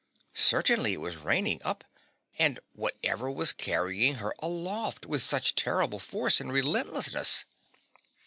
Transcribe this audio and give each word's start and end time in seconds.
Certainly 0.33 0.93
it 0.93 0.99
was 0.99 1.15
raining 1.17 1.61
up, 1.63 1.83
and 2.39 2.59
what 2.73 2.97
ever 3.03 3.29
was 3.29 3.53
carrying 3.53 4.15
her 4.15 4.33
aloft 4.39 5.05
with 5.05 5.21
such 5.21 5.53
terrible 5.53 5.99
force 5.99 6.41
and 6.41 6.51
relentlessness? 6.51 7.45